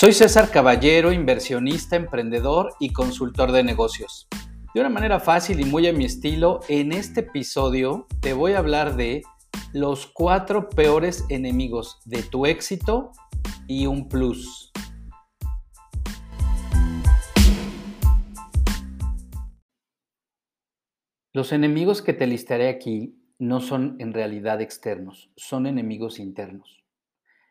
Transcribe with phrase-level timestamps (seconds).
[0.00, 4.28] Soy César Caballero, inversionista, emprendedor y consultor de negocios.
[4.72, 8.58] De una manera fácil y muy a mi estilo, en este episodio te voy a
[8.58, 9.22] hablar de
[9.72, 13.10] los cuatro peores enemigos de tu éxito
[13.66, 14.70] y un plus.
[21.32, 26.77] Los enemigos que te listaré aquí no son en realidad externos, son enemigos internos.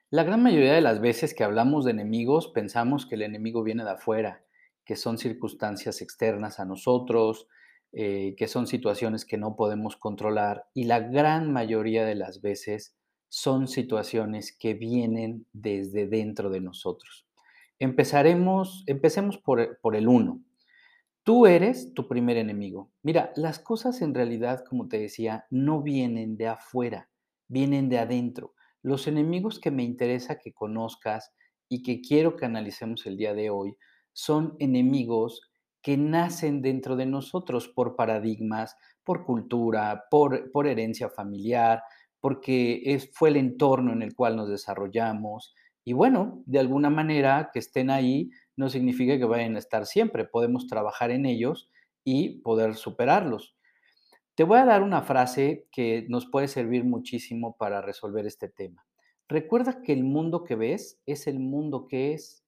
[0.09, 3.83] La gran mayoría de las veces que hablamos de enemigos pensamos que el enemigo viene
[3.83, 4.41] de afuera,
[4.85, 7.49] que son circunstancias externas a nosotros,
[7.91, 12.95] eh, que son situaciones que no podemos controlar y la gran mayoría de las veces
[13.27, 17.27] son situaciones que vienen desde dentro de nosotros.
[17.77, 20.41] Empezaremos, empecemos por, por el uno.
[21.23, 22.93] Tú eres tu primer enemigo.
[23.03, 27.09] Mira, las cosas en realidad, como te decía, no vienen de afuera,
[27.49, 28.53] vienen de adentro.
[28.87, 31.33] Los enemigos que me interesa que conozcas
[31.67, 33.75] y que quiero que analicemos el día de hoy
[34.13, 35.41] son enemigos
[35.81, 41.83] que nacen dentro de nosotros por paradigmas, por cultura, por, herencia familiar,
[42.21, 45.53] porque fue el entorno en el cual nos desarrollamos.
[45.83, 50.23] Y bueno, de alguna manera que estén ahí no significa que vayan a estar siempre.
[50.23, 51.69] Podemos trabajar en ellos
[52.05, 53.56] y poder superarlos.
[54.37, 58.85] Te voy a dar una frase que nos puede servir muchísimo para resolver este tema.
[59.27, 62.45] Recuerda que el mundo que ves es el mundo que es.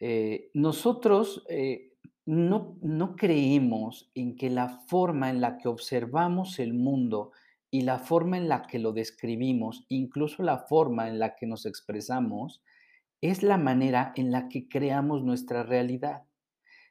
[0.00, 1.92] Eh, nosotros eh,
[2.26, 7.30] no, no creemos en que la forma en la que observamos el mundo
[7.70, 11.64] y la forma en la que lo describimos, incluso la forma en la que nos
[11.64, 12.60] expresamos,
[13.20, 16.24] es la manera en la que creamos nuestra realidad.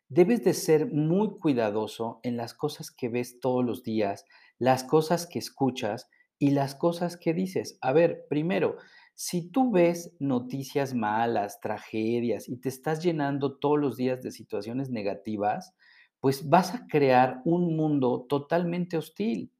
[0.09, 4.25] Debes de ser muy cuidadoso en las cosas que ves todos los días,
[4.57, 7.77] las cosas que escuchas y las cosas que dices.
[7.81, 8.77] A ver, primero,
[9.13, 14.89] si tú ves noticias malas, tragedias y te estás llenando todos los días de situaciones
[14.89, 15.75] negativas,
[16.19, 19.51] pues vas a crear un mundo totalmente hostil.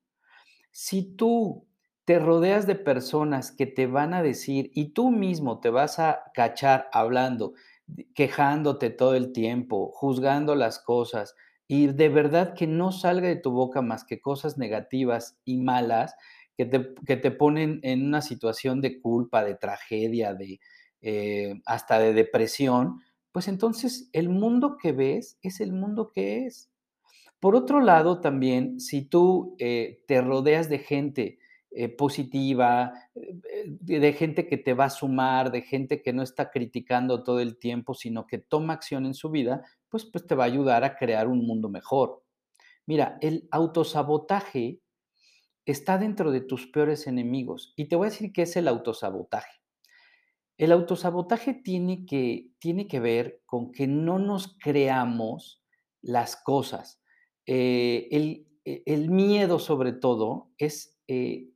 [0.72, 1.68] Si tú
[2.06, 6.24] te rodeas de personas que te van a decir y tú mismo te vas a
[6.34, 7.54] cachar hablando,
[8.16, 11.36] quejándote todo el tiempo, juzgando las cosas
[11.68, 16.16] y de verdad que no salga de tu boca más que cosas negativas y malas
[16.58, 20.60] que te, que te ponen en una situación de culpa, de tragedia, de
[21.02, 23.02] eh, hasta de depresión,
[23.32, 26.70] pues entonces el mundo que ves es el mundo que es.
[27.40, 31.40] Por otro lado, también, si tú eh, te rodeas de gente
[31.72, 36.50] eh, positiva, eh, de gente que te va a sumar, de gente que no está
[36.50, 40.46] criticando todo el tiempo, sino que toma acción en su vida, pues, pues te va
[40.46, 42.24] a ayudar a crear un mundo mejor.
[42.88, 44.82] Mira, el autosabotaje
[45.64, 47.74] está dentro de tus peores enemigos.
[47.76, 49.62] Y te voy a decir qué es el autosabotaje.
[50.58, 55.64] El autosabotaje tiene que, tiene que ver con que no nos creamos
[56.02, 57.02] las cosas.
[57.46, 61.50] Eh, el, el, miedo, sobre todo, es e-, e-,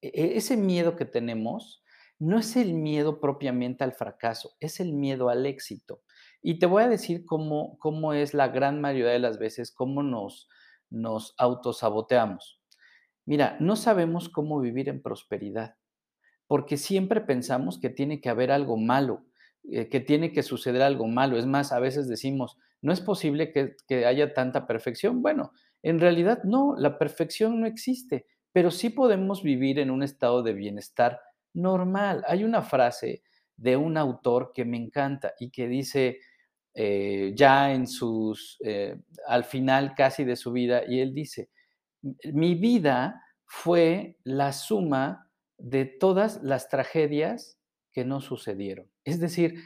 [0.00, 1.82] ese miedo que tenemos
[2.18, 6.02] no es el miedo propiamente al fracaso, es el miedo al éxito.
[6.42, 10.02] Y te voy a decir cómo, cómo es la gran mayoría de las veces, cómo
[10.02, 10.48] nos,
[10.90, 12.60] nos autosaboteamos.
[13.24, 15.76] Mira, no sabemos cómo vivir en prosperidad,
[16.46, 19.26] porque siempre pensamos que tiene que haber algo malo,
[19.70, 21.38] eh, que tiene que suceder algo malo.
[21.38, 25.22] Es más, a veces decimos, no es posible que, que haya tanta perfección.
[25.22, 28.26] Bueno, en realidad no, la perfección no existe
[28.58, 31.20] pero sí podemos vivir en un estado de bienestar
[31.54, 32.24] normal.
[32.26, 33.22] Hay una frase
[33.56, 36.18] de un autor que me encanta y que dice
[36.74, 38.96] eh, ya en sus, eh,
[39.28, 41.50] al final casi de su vida, y él dice,
[42.32, 47.60] mi vida fue la suma de todas las tragedias
[47.92, 48.90] que no sucedieron.
[49.04, 49.62] Es decir,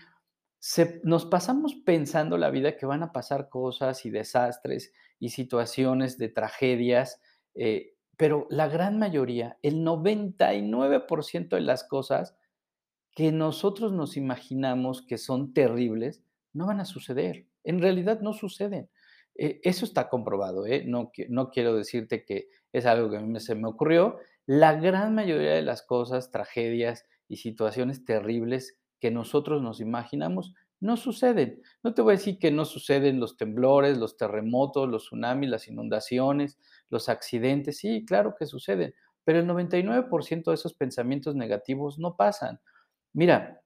[1.03, 6.29] nos pasamos pensando la vida que van a pasar cosas y desastres y situaciones de
[6.29, 7.23] tragedias
[7.55, 12.37] eh, pero la gran mayoría, el 99% de las cosas
[13.15, 16.23] que nosotros nos imaginamos que son terribles,
[16.53, 17.47] no van a suceder.
[17.65, 18.89] En realidad no suceden.
[19.35, 20.67] Eh, eso está comprobado.
[20.67, 20.85] ¿eh?
[20.87, 24.19] No, no quiero decirte que es algo que a mí se me ocurrió.
[24.47, 30.97] La gran mayoría de las cosas, tragedias y situaciones terribles que nosotros nos imaginamos, no
[30.97, 31.63] suceden.
[31.83, 35.69] No te voy a decir que no suceden los temblores, los terremotos, los tsunamis, las
[35.69, 36.59] inundaciones,
[36.93, 37.79] los accidentes.
[37.79, 38.95] Sí, claro que suceden,
[39.25, 42.61] pero el 99% de esos pensamientos negativos no pasan.
[43.13, 43.63] Mira,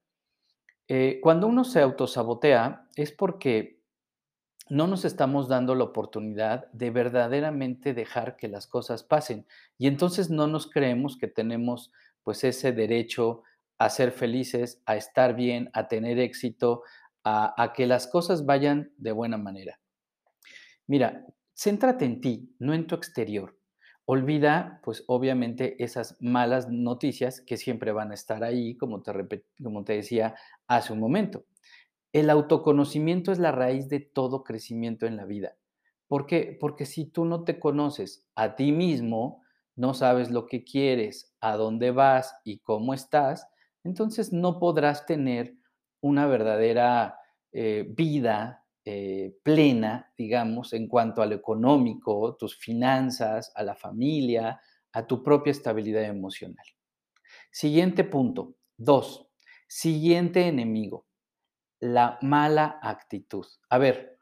[0.89, 3.83] eh, cuando uno se autosabotea es porque
[4.69, 9.47] no nos estamos dando la oportunidad de verdaderamente dejar que las cosas pasen
[9.79, 13.43] y entonces no nos creemos que tenemos pues ese derecho
[13.79, 16.83] a ser felices, a estar bien, a tener éxito,
[17.23, 19.79] a, a que las cosas vayan de buena manera.
[20.87, 21.25] Mira,
[21.57, 23.59] céntrate en ti, no en tu exterior.
[24.05, 30.37] Olvida, pues obviamente, esas malas noticias que siempre van a estar ahí, como te, decía
[30.69, 31.45] hace un momento.
[32.13, 35.57] El autoconocimiento es la raíz de todo crecimiento en la vida.
[36.07, 36.57] ¿Por qué?
[36.61, 39.43] Porque si tú no te conoces a ti mismo,
[39.75, 43.49] no sabes lo que quieres, a dónde vas y cómo estás,
[43.83, 45.57] entonces no podrás tener
[46.01, 47.19] una verdadera
[47.51, 54.61] eh, vida eh, plena, digamos, en cuanto a lo económico, tus finanzas, a la familia,
[54.93, 56.65] a tu propia estabilidad emocional.
[57.51, 58.55] Siguiente punto.
[58.77, 59.27] Dos,
[59.67, 61.05] siguiente enemigo,
[61.81, 63.45] la mala actitud.
[63.71, 64.21] A ver,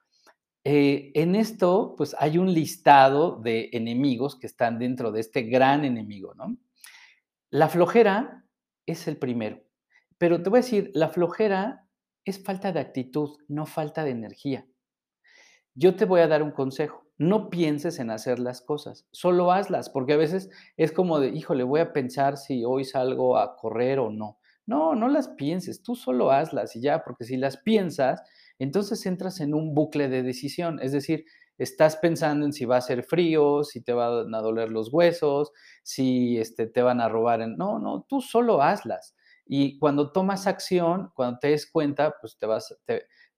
[0.64, 5.84] eh, en esto, pues hay un listado de enemigos que están dentro de este gran
[5.84, 6.56] enemigo, ¿no?
[7.50, 8.46] La flojera
[8.86, 9.62] es el primero,
[10.16, 11.83] pero te voy a decir, la flojera
[12.24, 14.66] es falta de actitud, no falta de energía.
[15.74, 17.04] Yo te voy a dar un consejo.
[17.16, 21.62] No pienses en hacer las cosas, solo hazlas, porque a veces es como de, híjole,
[21.62, 24.38] voy a pensar si hoy salgo a correr o no.
[24.66, 28.20] No, no las pienses, tú solo hazlas y ya, porque si las piensas,
[28.58, 31.24] entonces entras en un bucle de decisión, es decir,
[31.58, 35.52] estás pensando en si va a ser frío, si te van a doler los huesos,
[35.84, 37.46] si este, te van a robar.
[37.48, 39.14] No, no, tú solo hazlas.
[39.46, 42.76] Y cuando tomas acción, cuando te des cuenta, pues te vas,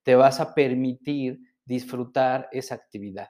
[0.05, 3.29] te, vas a permitir disfrutar esa actividad.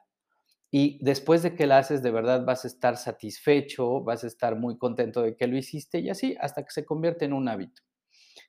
[0.71, 4.57] Y después de que la haces, de verdad vas a estar satisfecho, vas a estar
[4.57, 7.83] muy contento de que lo hiciste y así hasta que se convierte en un hábito.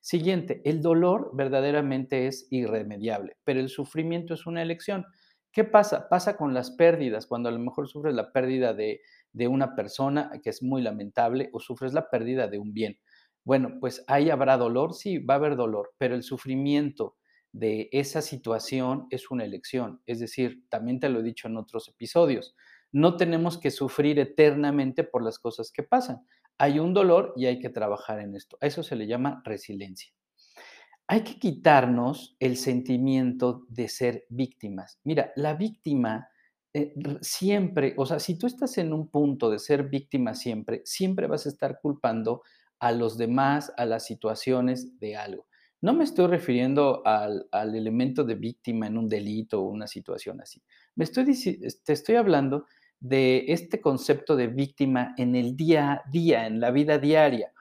[0.02, 5.06] Siguiente, el dolor verdaderamente es irremediable, pero el sufrimiento es una elección.
[5.52, 6.08] ¿Qué pasa?
[6.10, 9.02] Pasa con las pérdidas, cuando a lo mejor sufres la pérdida de,
[9.34, 13.00] de una persona, que es muy lamentable, o sufres la pérdida de un bien.
[13.48, 17.16] Bueno, pues ahí habrá dolor, sí, va a haber dolor, pero el sufrimiento
[17.54, 20.02] de esa situación es una elección.
[20.06, 22.58] Es decir, también te lo he dicho en otros episodios,
[22.92, 26.28] no tenemos que sufrir eternamente por las cosas que pasan.
[26.58, 28.58] Hay un dolor y hay que trabajar en esto.
[28.60, 30.12] A eso se le llama resiliencia.
[31.08, 35.00] Hay que quitarnos el sentimiento de ser víctimas.
[35.06, 36.28] Mira, la víctima
[36.74, 41.28] eh, siempre, o sea, si tú estás en un punto de ser víctima siempre, siempre
[41.28, 42.42] vas a estar culpando
[42.80, 45.48] a los demás, a las situaciones de algo.
[45.80, 50.62] No me estoy refiriendo al, elemento de víctima en un delito o una situación así.
[50.96, 51.26] Me estoy,
[51.84, 52.66] te estoy hablando
[53.00, 57.52] de este concepto de víctima en el día a día, en la vida diaria.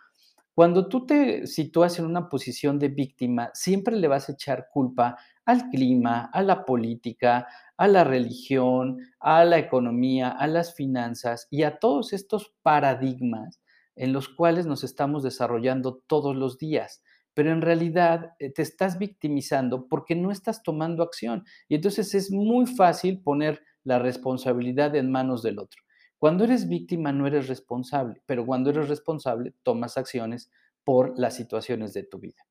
[0.54, 5.18] Cuando tú te sitúas en una posición de víctima, siempre le vas a echar culpa
[5.44, 7.46] al clima, a la política,
[7.76, 13.60] a la religión, a la economía, a las finanzas y a todos estos paradigmas
[13.96, 17.02] en los cuales nos estamos desarrollando todos los días,
[17.34, 21.44] pero en realidad eh, te estás victimizando porque no estás tomando acción.
[21.68, 25.82] Y entonces es muy fácil poner la responsabilidad en manos del otro.
[26.18, 30.50] Cuando eres víctima no eres responsable, pero cuando eres responsable tomas acciones
[30.84, 32.46] por las situaciones de tu vida.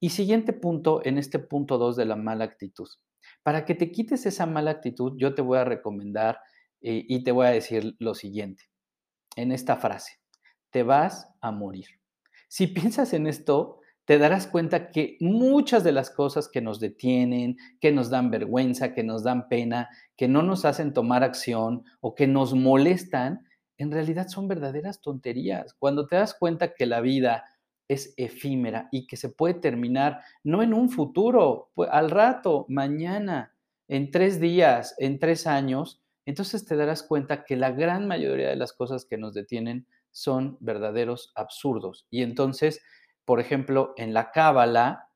[0.00, 2.88] Y siguiente punto, en este punto 2 de la mala actitud.
[3.42, 6.40] Para que te quites esa mala actitud, yo te voy a recomendar
[6.82, 8.64] eh, y te voy a decir lo siguiente
[9.36, 10.23] en esta frase
[10.74, 11.86] te vas a morir.
[12.48, 17.56] Si piensas en esto, te darás cuenta que muchas de las cosas que nos detienen,
[17.80, 22.16] que nos dan vergüenza, que nos dan pena, que no nos hacen tomar acción o
[22.16, 23.46] que nos molestan,
[23.78, 25.74] en realidad son verdaderas tonterías.
[25.74, 27.44] Cuando te das cuenta que la vida
[27.86, 33.54] es efímera y que se puede terminar no en un futuro, pues al rato, mañana,
[33.86, 38.56] en tres días, en tres años, entonces te darás cuenta que la gran mayoría de
[38.56, 42.06] las cosas que nos detienen son verdaderos absurdos.
[42.08, 42.80] Y entonces,
[43.24, 45.10] por ejemplo, en la Cábala,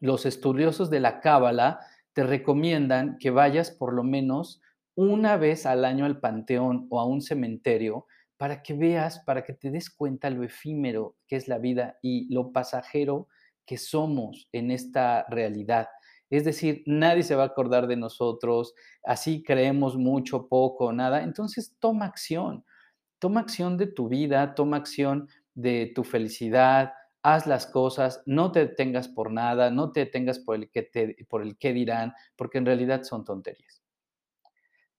[0.00, 1.80] los estudiosos de la Cábala
[2.12, 4.60] te recomiendan que vayas por lo menos
[4.94, 8.06] una vez al año al panteón o a un cementerio
[8.36, 12.32] para que veas, para que te des cuenta lo efímero que es la vida y
[12.34, 13.28] lo pasajero
[13.64, 15.88] que somos en esta realidad.
[16.30, 21.22] Es decir, nadie se va a acordar de nosotros, así creemos mucho, poco, nada.
[21.22, 22.64] Entonces, toma acción.
[23.18, 28.60] Toma acción de tu vida, toma acción de tu felicidad, haz las cosas, no te
[28.60, 32.66] detengas por nada, no te detengas por el que, por el que dirán, porque en
[32.66, 33.82] realidad son tonterías.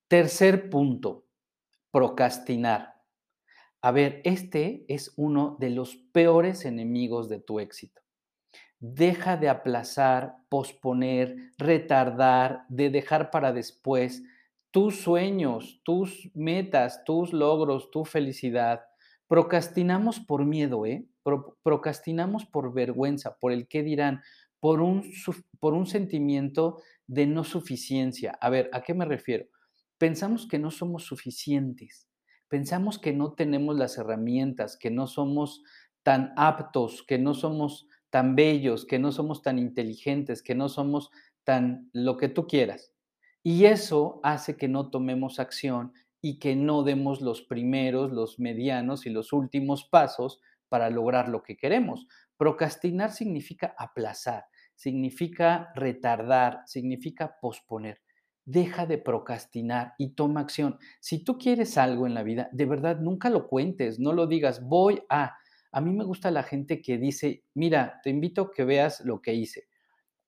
[0.07, 1.25] Tercer punto,
[1.91, 2.95] procrastinar.
[3.81, 8.01] A ver, este es uno de los peores enemigos de tu éxito.
[8.79, 14.23] Deja de aplazar, posponer, retardar, de dejar para después
[14.71, 18.81] tus sueños, tus metas, tus logros, tu felicidad,
[19.29, 21.05] Procrastinamos por miedo, ¿eh?
[21.61, 24.23] procrastinamos por vergüenza, por el qué dirán,
[24.59, 25.03] por un,
[25.59, 28.35] por un sentimiento de no suficiencia.
[28.41, 29.45] A ver, ¿a qué me refiero?
[29.99, 32.07] Pensamos que no somos suficientes,
[32.47, 35.61] pensamos que no tenemos las herramientas, que no somos
[36.01, 41.11] tan aptos, que no somos tan bellos, que no somos tan inteligentes, que no somos
[41.43, 42.93] tan lo que tú quieras.
[43.43, 49.05] Y eso hace que no tomemos acción y que no demos los primeros, los medianos
[49.05, 52.07] y los últimos pasos para lograr lo que queremos.
[52.37, 58.01] Procrastinar significa aplazar, significa retardar, significa posponer.
[58.45, 60.77] Deja de procrastinar y toma acción.
[60.99, 64.61] Si tú quieres algo en la vida, de verdad nunca lo cuentes, no lo digas,
[64.63, 65.37] voy a.
[65.71, 69.21] A mí me gusta la gente que dice, mira, te invito a que veas lo
[69.21, 69.68] que hice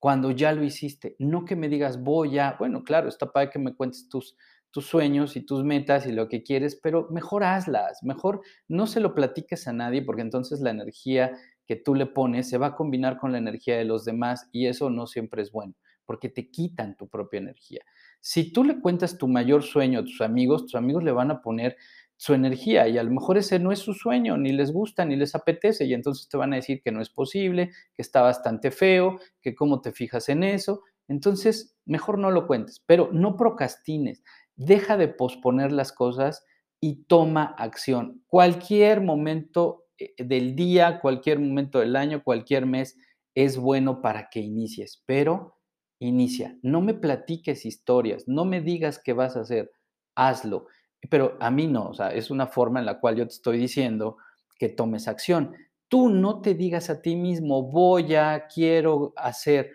[0.01, 1.15] cuando ya lo hiciste.
[1.19, 4.35] No que me digas, voy a, bueno, claro, está para que me cuentes tus,
[4.71, 8.99] tus sueños y tus metas y lo que quieres, pero mejor hazlas, mejor no se
[8.99, 12.75] lo platiques a nadie porque entonces la energía que tú le pones se va a
[12.75, 16.49] combinar con la energía de los demás y eso no siempre es bueno porque te
[16.49, 17.85] quitan tu propia energía.
[18.19, 21.41] Si tú le cuentas tu mayor sueño a tus amigos, tus amigos le van a
[21.41, 21.77] poner
[22.21, 25.15] su energía y a lo mejor ese no es su sueño, ni les gusta, ni
[25.15, 28.69] les apetece y entonces te van a decir que no es posible, que está bastante
[28.69, 30.83] feo, que cómo te fijas en eso.
[31.07, 34.21] Entonces, mejor no lo cuentes, pero no procrastines,
[34.55, 36.45] deja de posponer las cosas
[36.79, 38.23] y toma acción.
[38.27, 42.99] Cualquier momento eh, del día, cualquier momento del año, cualquier mes
[43.33, 45.57] es bueno para que inicies, pero
[45.97, 46.55] inicia.
[46.61, 49.71] No me platiques historias, no me digas qué vas a hacer,
[50.15, 50.67] hazlo.
[51.09, 53.57] Pero a mí no, o sea, es una forma en la cual yo te estoy
[53.57, 54.17] diciendo
[54.55, 55.55] que tomes acción.
[55.87, 59.71] Tú no te digas a ti mismo, voy a, quiero hacer,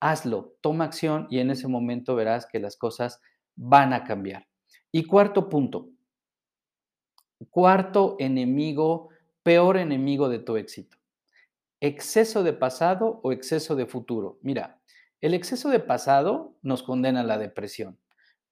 [0.00, 3.20] hazlo, toma acción y en ese momento verás que las cosas
[3.56, 4.46] van a cambiar.
[4.92, 5.88] Y cuarto punto,
[7.50, 9.08] cuarto enemigo,
[9.42, 10.96] peor enemigo de tu éxito,
[11.80, 14.38] exceso de pasado o exceso de futuro.
[14.42, 14.80] Mira,
[15.20, 17.98] el exceso de pasado nos condena a la depresión.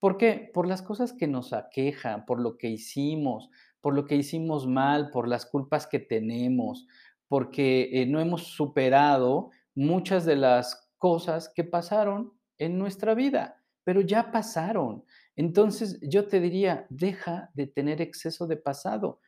[0.05, 0.51] ¿Por qué?
[0.53, 3.49] Por las cosas que nos aquejan, por lo que hicimos,
[3.81, 6.87] por lo que hicimos mal, por las culpas que tenemos,
[7.27, 14.03] porque eh, no hemos superado muchas de las cosas que pasaron en nuestra vida, pero
[14.03, 15.05] ya pasaron.
[15.37, 19.23] Entonces yo te diría, deja de tener exceso de pasado.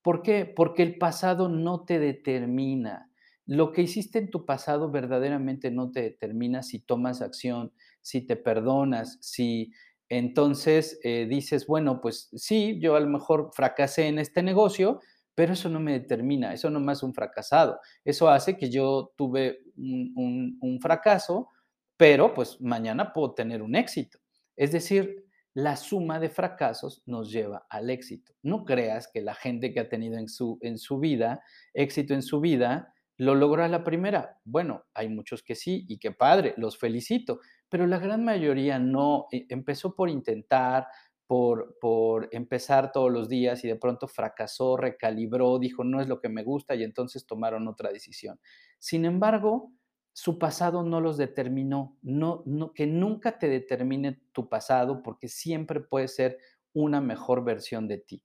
[0.00, 0.44] ¿Por qué?
[0.44, 3.10] Porque el pasado no te determina.
[3.46, 8.36] Lo que hiciste en tu pasado verdaderamente no te determina si tomas acción, si te
[8.36, 9.72] perdonas, si
[10.10, 15.00] entonces eh, dices, bueno, pues sí, yo a lo mejor fracasé en este negocio,
[15.36, 17.78] pero eso no me determina, eso no me hace un fracasado.
[18.04, 21.48] Eso hace que yo tuve un, fracaso,
[21.96, 24.18] pero pues mañana puedo tener un éxito.
[24.56, 25.24] Es decir,
[25.54, 28.34] la suma de fracasos nos lleva al éxito.
[28.42, 31.40] No creas que la gente que ha tenido en su, en su vida,
[31.72, 34.40] éxito en su vida, lo logró a la primera.
[34.44, 37.40] Bueno, hay muchos que sí y qué padre, los felicito,
[37.70, 40.88] pero la gran mayoría no, eh, empezó por intentar,
[41.26, 46.20] por, por empezar todos los días y de pronto fracasó, recalibró, dijo, no es lo
[46.20, 48.40] que me gusta y entonces tomaron otra decisión.
[48.78, 49.72] Sin embargo,
[50.12, 55.80] su pasado no los determinó, no, no, que nunca te determine tu pasado porque siempre
[55.80, 56.38] puede ser
[56.72, 58.24] una mejor versión de ti.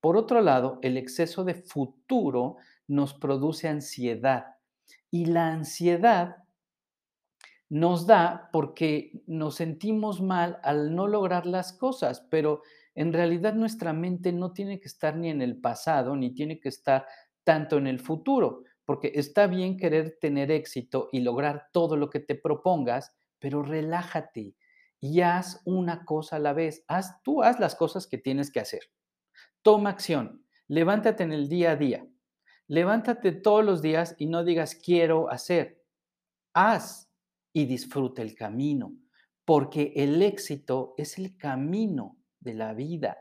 [0.00, 4.44] Por otro lado, el exceso de futuro nos produce ansiedad
[5.10, 6.43] y la ansiedad
[7.74, 12.62] nos da porque nos sentimos mal al no lograr las cosas, pero
[12.94, 16.68] en realidad nuestra mente no tiene que estar ni en el pasado, ni tiene que
[16.68, 17.04] estar
[17.42, 22.20] tanto en el futuro, porque está bien querer tener éxito y lograr todo lo que
[22.20, 24.54] te propongas, pero relájate
[25.00, 26.84] y haz una cosa a la vez.
[26.86, 28.82] Haz, tú haz las cosas que tienes que hacer.
[29.62, 32.06] Toma acción, levántate en el día a día.
[32.68, 35.82] Levántate todos los días y no digas quiero hacer.
[36.52, 37.10] Haz
[37.54, 38.92] y disfruta el camino,
[39.46, 43.16] porque el éxito es el camino de la vida.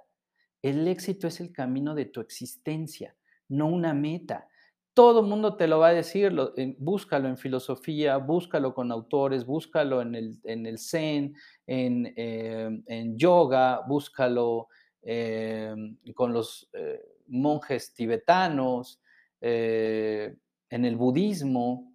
[0.61, 3.15] El éxito es el camino de tu existencia,
[3.47, 4.47] no una meta.
[4.95, 6.33] Todo el mundo te lo va a decir,
[6.79, 11.35] búscalo en filosofía, búscalo con autores, búscalo en el, en el zen,
[11.67, 14.67] en, eh, en yoga, búscalo
[15.03, 15.75] eh,
[16.15, 18.99] con los eh, monjes tibetanos,
[19.41, 21.93] en el budismo.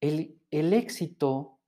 [0.00, 1.59] El, el éxito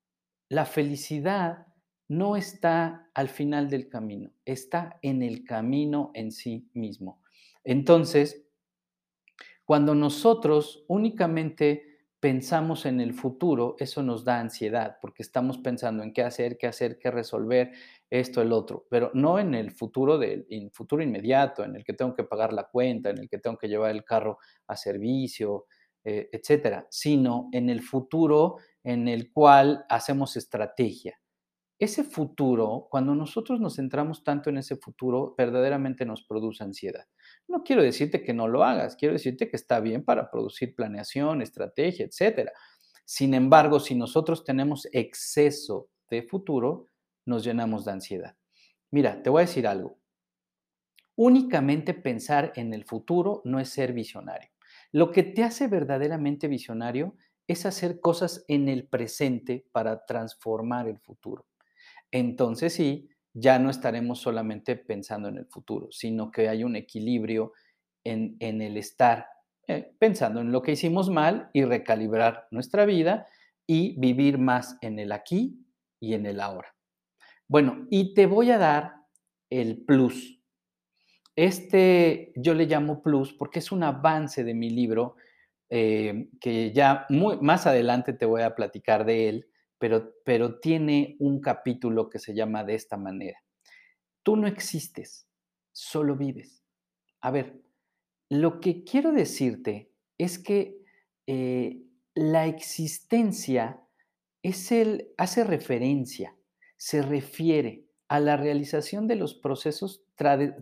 [0.52, 1.66] la felicidad
[2.08, 7.22] no está al final del camino, está en el camino en sí mismo.
[7.64, 8.44] Entonces,
[9.64, 16.12] cuando nosotros únicamente pensamos en el futuro, eso nos da ansiedad, porque estamos pensando en
[16.12, 17.72] qué hacer, qué hacer, qué resolver,
[18.10, 22.14] esto, el otro, pero no en el futuro del futuro inmediato, en el que tengo
[22.14, 25.64] que pagar la cuenta, en el que tengo que llevar el carro a servicio,
[26.04, 31.18] eh, etcétera, sino en el futuro en el cual hacemos estrategia.
[31.78, 37.06] Ese futuro, cuando nosotros nos centramos tanto en ese futuro, verdaderamente nos produce ansiedad.
[37.48, 41.42] No quiero decirte que no lo hagas, quiero decirte que está bien para producir planeación,
[41.42, 42.52] estrategia, etcétera.
[43.04, 46.88] Sin embargo, si nosotros tenemos exceso de futuro,
[47.26, 48.36] nos llenamos de ansiedad.
[48.92, 49.98] Mira, te voy a decir algo.
[51.16, 54.51] Únicamente pensar en el futuro no es ser visionario.
[54.92, 57.16] Lo que te hace verdaderamente visionario
[57.48, 61.46] es hacer cosas en el presente para transformar el futuro.
[62.10, 67.52] Entonces sí, ya no estaremos solamente pensando en el futuro, sino que hay un equilibrio
[68.04, 69.26] en, el estar
[69.66, 73.26] eh, pensando en lo que hicimos mal y recalibrar nuestra vida
[73.66, 75.64] y vivir más en el aquí
[76.00, 76.74] y en el ahora.
[77.48, 78.94] Bueno, y te voy a dar
[79.50, 80.41] el plus.
[81.36, 85.16] Este yo le llamo plus porque es un avance de mi libro
[85.70, 91.16] eh, que ya muy, más adelante te voy a platicar de él, pero, pero tiene
[91.18, 93.42] un capítulo que se llama de esta manera.
[94.22, 95.26] Tú no existes,
[95.72, 96.62] solo vives.
[97.22, 97.62] A ver,
[98.28, 100.82] lo que quiero decirte es que
[101.26, 101.82] eh,
[102.14, 103.80] la existencia
[104.42, 106.36] es el, hace referencia
[106.82, 110.04] se refiere a la realización de los procesos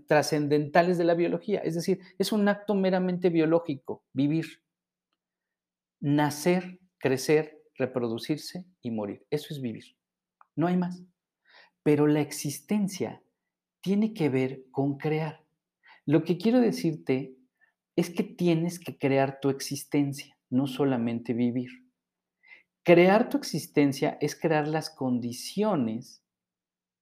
[0.07, 1.59] trascendentales de la biología.
[1.59, 4.63] Es decir, es un acto meramente biológico, vivir.
[5.99, 9.27] Nacer, crecer, reproducirse y morir.
[9.31, 9.97] Eso es vivir.
[10.55, 11.03] No hay más.
[11.83, 13.21] Pero la existencia
[13.81, 15.45] tiene que ver con crear.
[16.07, 17.35] Lo que quiero decirte
[17.97, 21.71] es que tienes que crear tu existencia, no solamente vivir.
[22.85, 26.23] Crear tu existencia es crear las condiciones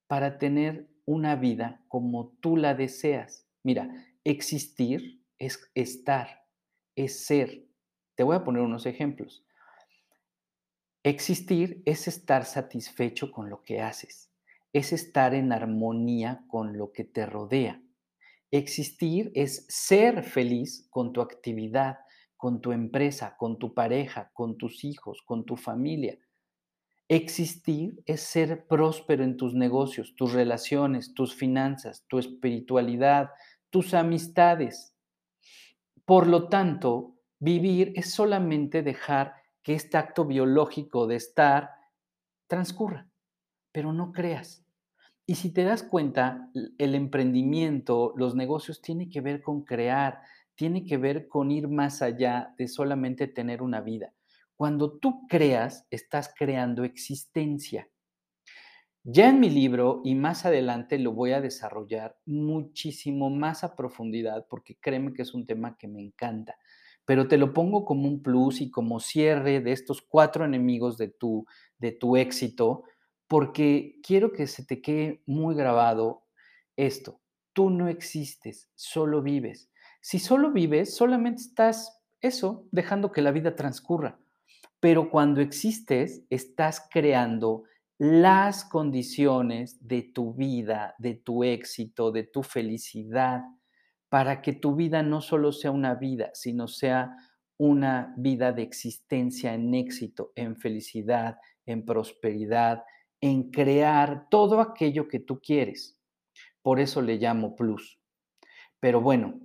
[0.08, 3.46] para tener una vida como tú la deseas.
[3.62, 3.88] Mira,
[4.24, 6.44] existir es estar,
[6.96, 7.64] es ser.
[8.16, 9.44] Te voy a poner unos ejemplos.
[11.04, 14.32] Existir es estar satisfecho con lo que haces,
[14.72, 17.80] es estar en armonía con lo que te rodea.
[18.50, 21.98] Existir es ser feliz con tu actividad,
[22.36, 26.18] con tu empresa, con tu pareja, con tus hijos, con tu familia.
[27.10, 33.30] Existir es ser próspero en tus negocios, tus relaciones, tus finanzas, tu espiritualidad,
[33.70, 34.94] tus amistades.
[36.04, 41.70] Por lo tanto, vivir es solamente dejar que este acto biológico de estar
[42.46, 43.08] transcurra,
[43.72, 44.66] pero no creas.
[45.24, 50.20] Y si te das cuenta, el emprendimiento, los negocios, tiene que ver con crear,
[50.54, 54.12] tiene que ver con ir más allá de solamente tener una vida.
[54.58, 57.88] Cuando tú creas, estás creando existencia.
[59.04, 64.48] Ya en mi libro y más adelante lo voy a desarrollar muchísimo más a profundidad
[64.50, 66.58] porque créeme que es un tema que me encanta,
[67.04, 71.06] pero te lo pongo como un plus y como cierre de estos cuatro enemigos de
[71.06, 71.46] tu,
[71.78, 72.82] de tu éxito
[73.28, 76.24] porque quiero que se te quede muy grabado
[76.76, 77.20] esto.
[77.52, 79.70] Tú no existes, solo vives.
[80.00, 84.18] Si solo vives, solamente estás eso, dejando que la vida transcurra.
[84.80, 87.64] Pero cuando existes, estás creando
[87.98, 93.42] las condiciones de tu vida, de tu éxito, de tu felicidad,
[94.08, 97.16] para que tu vida no solo sea una vida, sino sea
[97.58, 102.84] una vida de existencia en éxito, en felicidad, en prosperidad,
[103.20, 105.98] en crear todo aquello que tú quieres.
[106.62, 107.98] Por eso le llamo plus.
[108.78, 109.40] Pero bueno,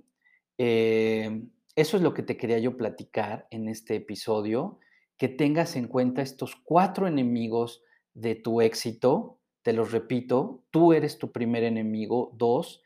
[0.58, 1.42] eh,
[1.74, 4.78] eso es lo que te quería yo platicar en este episodio,
[5.16, 7.82] que tengas en cuenta estos cuatro enemigos
[8.14, 9.38] de tu éxito.
[9.62, 12.32] Te los repito, tú eres tu primer enemigo.
[12.36, 12.82] Dos,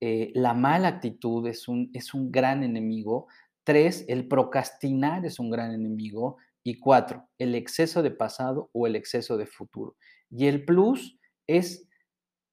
[0.00, 3.26] eh, la mala actitud es un, es un gran enemigo.
[3.64, 6.36] Tres, el procrastinar es un gran enemigo.
[6.64, 9.96] Y cuatro, el exceso de pasado o el exceso de futuro.
[10.30, 11.18] Y el plus
[11.48, 11.88] es,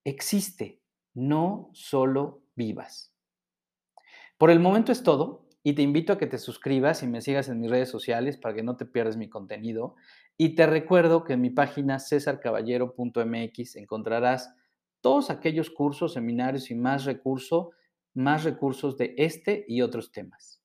[0.03, 0.81] existe,
[1.13, 3.13] no solo vivas.
[4.39, 7.47] Por el momento es todo y te invito a que te suscribas y me sigas
[7.47, 9.95] en mis redes sociales para que no te pierdas mi contenido.
[10.35, 14.51] Y te recuerdo que en mi página cesarcaballero.mx encontrarás
[14.99, 17.67] todos aquellos cursos, seminarios y más recursos,
[18.15, 20.58] más recursos de este y otros temas.